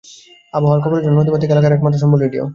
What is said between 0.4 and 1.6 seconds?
আবহাওয়ার খবরের জন্য নদীমাতৃক